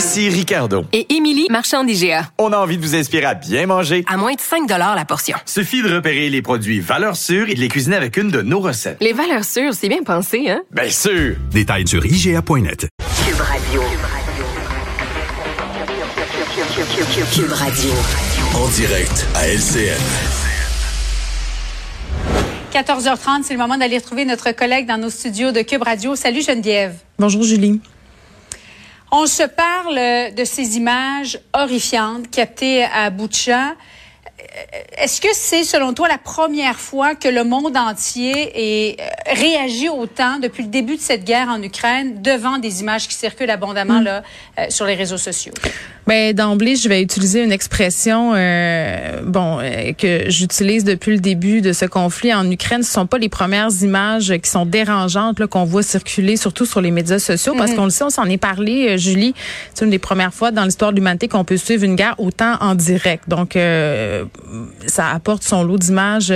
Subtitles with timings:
[0.00, 0.86] Ici Ricardo.
[0.94, 2.30] Et Émilie, marchand d'IGA.
[2.38, 4.02] On a envie de vous inspirer à bien manger.
[4.08, 5.36] À moins de 5 la portion.
[5.44, 8.60] Suffit de repérer les produits valeurs sûres et de les cuisiner avec une de nos
[8.60, 8.96] recettes.
[9.02, 10.62] Les valeurs sûres, c'est bien pensé, hein?
[10.70, 11.36] Bien sûr!
[11.50, 12.88] Détails sur IGA.net.
[13.26, 13.82] Cube Radio.
[17.34, 17.90] Cube Radio.
[18.54, 20.00] En direct à LCN.
[22.72, 26.16] 14h30, c'est le moment d'aller retrouver notre collègue dans nos studios de Cube Radio.
[26.16, 26.94] Salut Geneviève.
[27.18, 27.82] Bonjour Julie.
[29.12, 33.74] On se parle de ces images horrifiantes captées à Boucha.
[34.96, 39.04] Est-ce que c'est, selon toi, la première fois que le monde entier euh,
[39.34, 43.50] réagit autant depuis le début de cette guerre en Ukraine devant des images qui circulent
[43.50, 44.04] abondamment mm.
[44.04, 44.22] là,
[44.58, 45.52] euh, sur les réseaux sociaux?
[46.06, 51.60] Ben d'emblée, je vais utiliser une expression euh, bon euh, que j'utilise depuis le début
[51.60, 52.82] de ce conflit en Ukraine.
[52.82, 56.90] Ce sont pas les premières images qui sont dérangeantes qu'on voit circuler, surtout sur les
[56.90, 57.76] médias sociaux, parce mm-hmm.
[57.76, 59.34] qu'on le sait, on s'en est parlé, euh, Julie.
[59.74, 62.56] C'est une des premières fois dans l'histoire de l'humanité qu'on peut suivre une guerre autant
[62.60, 63.24] en direct.
[63.28, 63.56] Donc,
[64.86, 66.32] ça apporte son lot d'images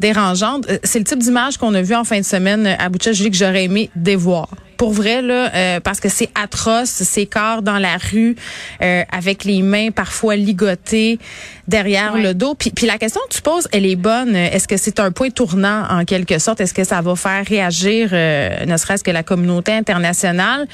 [0.00, 0.66] dérangeantes.
[0.82, 3.36] C'est le type d'image qu'on a vu en fin de semaine à Boucha, Julie, que
[3.36, 7.96] j'aurais aimé dévoir pour vrai là, euh, parce que c'est atroce, ces corps dans la
[7.96, 8.36] rue
[8.82, 11.18] euh, avec les mains parfois ligotées
[11.68, 12.54] derrière le dos.
[12.54, 14.36] Puis, puis la question que tu poses, elle est bonne.
[14.36, 16.60] Est-ce que c'est un point tournant en quelque sorte?
[16.60, 20.66] Est-ce que ça va faire réagir, euh, ne serait-ce que la communauté internationale?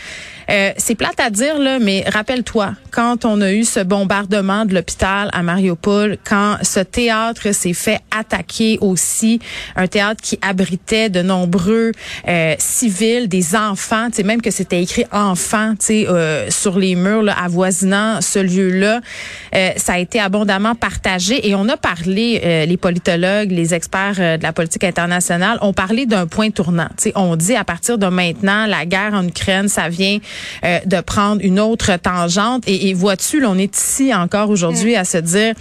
[0.79, 5.31] C'est plate à dire là, mais rappelle-toi quand on a eu ce bombardement de l'hôpital
[5.33, 9.39] à Mariupol, quand ce théâtre s'est fait attaquer aussi,
[9.77, 11.93] un théâtre qui abritait de nombreux
[12.59, 17.23] civils, des enfants tu même que c'était écrit enfant, tu sais, euh, sur les murs
[17.23, 19.01] là, avoisinant ce lieu-là.
[19.55, 24.39] Euh, ça a été abondamment partagé et on a parlé, euh, les politologues, les experts
[24.39, 26.89] de la politique internationale ont parlé d'un point tournant.
[26.97, 30.19] Tu sais, on dit à partir de maintenant, la guerre en Ukraine, ça vient
[30.63, 32.63] de prendre une autre tangente.
[32.67, 35.55] Et, et vois-tu, on est ici encore aujourd'hui à se dire,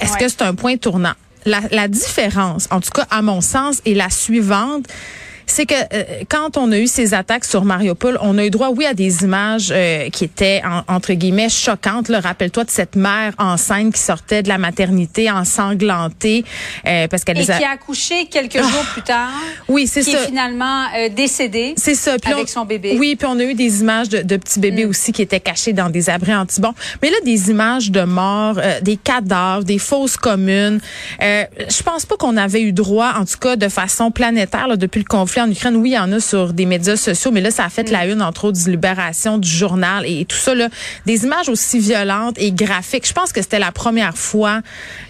[0.00, 1.14] est-ce que c'est un point tournant?
[1.46, 4.86] La, la différence, en tout cas à mon sens, est la suivante
[5.50, 8.70] c'est que euh, quand on a eu ces attaques sur Mariupol, on a eu droit,
[8.70, 12.10] oui, à des images euh, qui étaient, entre guillemets, choquantes.
[12.10, 16.44] Rappelle-toi de cette mère enceinte qui sortait de la maternité ensanglantée.
[16.86, 18.62] Euh, parce qu'elle Et qui a accouché quelques ah!
[18.62, 19.30] jours plus tard.
[19.68, 20.10] Oui, c'est ça.
[20.10, 22.16] Qui est finalement décédée c'est ça.
[22.24, 22.96] avec son bébé.
[22.98, 24.90] Oui, puis on a eu des images de, de petits bébés mm.
[24.90, 26.74] aussi qui étaient cachés dans des abris antibons.
[27.02, 30.80] Mais là, des images de morts, des cadavres, des fausses communes.
[31.20, 35.00] je pense pas qu'on avait eu droit, en tout cas de façon planétaire, là, depuis
[35.00, 37.50] le conflit en Ukraine, oui, il y en a sur des médias sociaux, mais là,
[37.50, 38.10] ça a fait la mm.
[38.10, 40.54] une, entre autres, du Libération, du journal et, tout ça.
[40.54, 40.68] Là,
[41.06, 43.06] des images aussi violentes et graphiques.
[43.06, 44.60] Je pense que c'était la première fois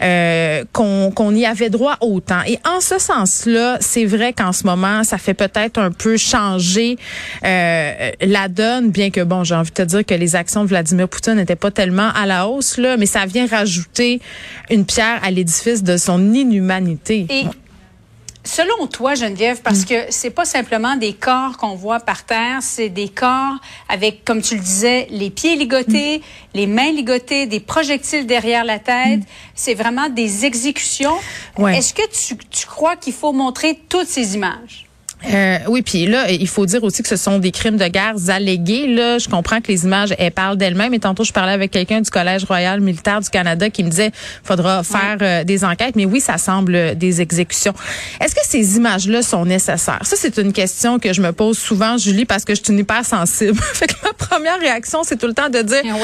[0.02, 2.40] euh, qu'on y avait droit autant.
[2.46, 6.96] Et en ce sens-là, c'est vrai qu'en ce moment, ça fait peut-être un peu changer
[7.44, 10.68] euh, la donne, bien que, bon, j'ai envie de te dire que les actions de
[10.68, 14.20] Vladimir Poutine n'étaient pas tellement à la hausse, là, mais ça vient rajouter
[14.70, 17.26] une pierre à l'édifice de son inhumanité.
[17.28, 17.44] Et
[18.42, 19.84] Selon toi, Geneviève, parce mm.
[19.84, 23.56] que c'est pas simplement des corps qu'on voit par terre, c'est des corps
[23.88, 26.22] avec, comme tu le disais, les pieds ligotés, mm.
[26.54, 29.20] les mains ligotées, des projectiles derrière la tête.
[29.20, 29.24] Mm.
[29.54, 31.16] C'est vraiment des exécutions.
[31.58, 34.89] Est-ce que tu, tu crois qu'il faut montrer toutes ces images?
[35.28, 38.14] Euh, oui, puis là, il faut dire aussi que ce sont des crimes de guerre
[38.28, 38.86] allégués.
[38.86, 40.94] Là, je comprends que les images, elles parlent d'elles-mêmes.
[40.94, 44.12] Et tantôt, je parlais avec quelqu'un du Collège royal militaire du Canada qui me disait,
[44.42, 45.94] faudra faire euh, des enquêtes.
[45.96, 47.74] Mais oui, ça semble des exécutions.
[48.20, 50.00] Est-ce que ces images-là sont nécessaires?
[50.02, 52.78] Ça, c'est une question que je me pose souvent, Julie, parce que je suis une
[52.78, 53.60] hypersensible.
[53.74, 55.96] fait que ma première réaction, c'est tout le temps de dire, ah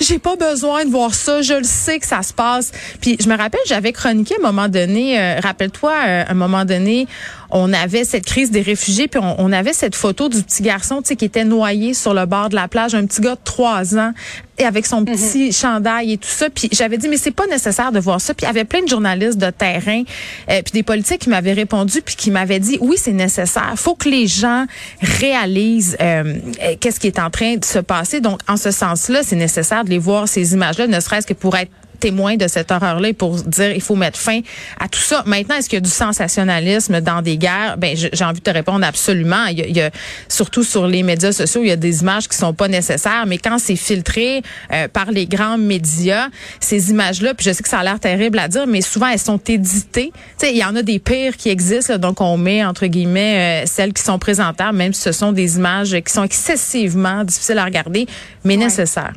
[0.00, 1.40] j'ai pas besoin de voir ça.
[1.40, 2.72] Je le sais que ça se passe.
[3.00, 5.20] Puis je me rappelle, j'avais chroniqué à un moment donné.
[5.20, 7.06] Euh, rappelle-toi, à un moment donné,
[7.50, 11.08] on avait cette crise des réfugiés, puis on, avait cette photo du petit garçon, tu
[11.08, 13.96] sais, qui était noyé sur le bord de la plage, un petit gars de trois
[13.96, 14.12] ans,
[14.58, 15.52] et avec son petit mhm.
[15.52, 16.48] chandail et tout ça.
[16.50, 18.34] Puis j'avais dit, mais c'est pas nécessaire de voir ça.
[18.34, 20.02] Puis il y avait plein de journalistes de terrain,
[20.50, 23.74] euh, puis des politiques qui m'avaient répondu, puis qui m'avaient dit, oui, c'est nécessaire.
[23.76, 24.66] Faut que les gens
[25.00, 26.38] réalisent euh,
[26.80, 28.20] qu'est-ce qui est en train de se passer.
[28.20, 31.56] Donc, en ce sens-là, c'est nécessaire de les voir ces images-là, ne serait-ce que pour
[31.56, 34.40] être témoin de cette horreur-là pour dire il faut mettre fin
[34.80, 35.22] à tout ça.
[35.26, 37.76] Maintenant, est-ce qu'il y a du sensationnalisme dans des guerres?
[37.78, 39.46] Ben, j'ai envie de te répondre absolument.
[39.46, 39.90] Il y, a, il y, a,
[40.28, 43.38] surtout sur les médias sociaux, il y a des images qui sont pas nécessaires, mais
[43.38, 46.28] quand c'est filtré euh, par les grands médias,
[46.60, 49.18] ces images-là, puis je sais que ça a l'air terrible à dire, mais souvent elles
[49.18, 50.12] sont éditées.
[50.38, 52.86] Tu sais, il y en a des pires qui existent, là, donc on met entre
[52.86, 57.24] guillemets euh, celles qui sont présentables, même si ce sont des images qui sont excessivement
[57.24, 58.06] difficiles à regarder,
[58.44, 58.64] mais ouais.
[58.64, 59.12] nécessaires.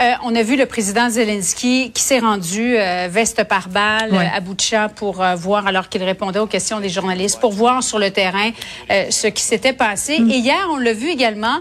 [0.00, 4.30] Euh, on a vu le président Zelensky qui s'est rendu euh, veste par balle ouais.
[4.34, 7.98] à Boutcha pour euh, voir, alors qu'il répondait aux questions des journalistes, pour voir sur
[7.98, 8.50] le terrain
[8.88, 10.18] ce qui s'était passé.
[10.18, 10.30] Mm.
[10.30, 11.60] Et hier, on l'a vu également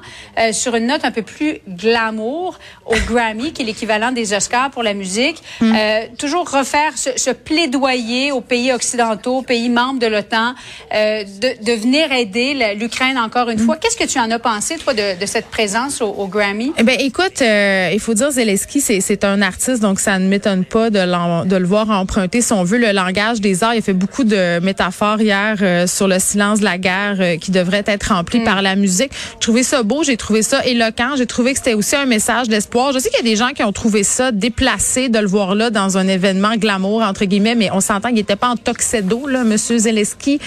[0.52, 4.84] sur une note un peu plus glamour au Grammy, qui est l'équivalent des Oscars pour
[4.84, 5.42] la musique.
[5.62, 5.76] Mm.
[6.18, 10.54] toujours refaire ce, ce, plaidoyer aux pays occidentaux, aux pays membres de l'OTAN,
[10.92, 13.66] de, de, venir aider l'Ukraine encore une mm.
[13.66, 13.78] fois.
[13.78, 16.74] Qu'est-ce que tu en as pensé, toi, de, de cette présence au, au Grammy?
[16.78, 20.90] Eh bien, écoute, il faut dire Zelensky, c'est un artiste, donc ça ne m'étonne pas
[20.90, 21.00] de,
[21.46, 23.74] de, le voir emprunter, si on veut, le langage des arts.
[23.74, 27.38] Il a fait beaucoup de métaphores hier euh, sur le silence de la guerre euh,
[27.38, 28.44] qui devrait être rempli mm.
[28.44, 29.12] par la musique.
[29.34, 32.48] J'ai trouvé ça beau, j'ai trouvé ça éloquent, j'ai trouvé que c'était aussi un message
[32.48, 32.94] d'espoir.
[32.94, 35.56] Je sais qu'il y a des gens qui ont trouvé ça déplacé de le voir
[35.56, 39.28] là dans un événement glamour, entre guillemets, mais on s'entend qu'il n'était pas en toxedo,
[39.28, 40.40] là, Monsieur Zelensky.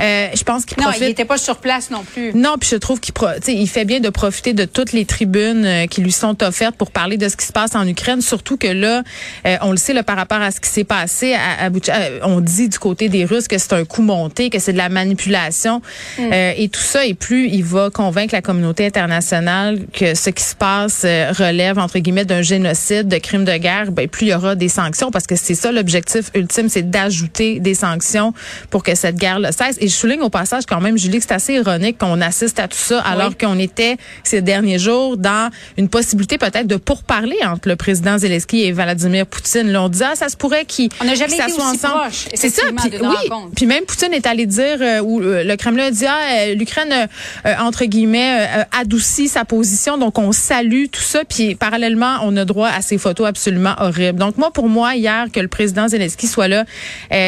[0.00, 1.00] Euh, je pense qu'il profite...
[1.00, 2.32] Non, il n'était pas sur place non plus.
[2.34, 3.14] Non, puis je trouve qu'il
[3.48, 7.16] il fait bien de profiter de toutes les tribunes qui lui sont offertes pour parler
[7.16, 9.02] de ce qui se passe en Ukraine, surtout que là,
[9.46, 11.94] euh, on le sait là, par rapport à ce qui s'est passé à, à Boucha,
[11.94, 14.78] euh, on dit du côté des Russes que c'est un coup monté, que c'est de
[14.78, 15.80] la manipulation
[16.18, 16.22] mm.
[16.32, 17.06] euh, et tout ça.
[17.06, 21.78] Et plus il va convaincre la communauté internationale que ce qui se passe euh, relève
[21.78, 25.10] entre guillemets d'un génocide, de crimes de guerre, ben plus il y aura des sanctions
[25.10, 28.34] parce que c'est ça l'objectif ultime, c'est d'ajouter des sanctions
[28.70, 29.76] pour que cette guerre le cesse.
[29.80, 32.68] Et je souligne au passage quand même, Julie, que c'est assez ironique qu'on assiste à
[32.68, 33.36] tout ça alors oui.
[33.40, 37.09] qu'on était ces derniers jours dans une possibilité peut-être de pourparler
[37.44, 39.70] entre le président Zelensky et Vladimir Poutine.
[39.70, 42.12] Là, on dit ah ça se pourrait qu'ils qu s'assoient ensemble.
[42.34, 42.62] C'est ça.
[42.76, 43.30] Puis, oui.
[43.54, 47.08] Puis même Poutine est allé dire euh, ou euh, le Kremlin a dit ah l'Ukraine
[47.46, 48.48] euh, entre guillemets
[48.78, 52.98] adoucit sa position donc on salue tout ça puis parallèlement on a droit à ces
[52.98, 54.18] photos absolument horribles.
[54.18, 56.64] Donc moi pour moi hier que le président Zelensky soit là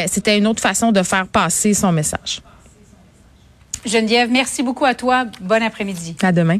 [0.06, 2.40] c'était une autre façon de faire passer son message.
[3.84, 5.26] Geneviève, merci beaucoup à toi.
[5.40, 6.16] Bon après-midi.
[6.22, 6.58] À demain.